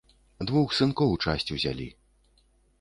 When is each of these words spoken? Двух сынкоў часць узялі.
Двух 0.49 0.73
сынкоў 0.77 1.13
часць 1.29 1.47
узялі. 1.59 1.87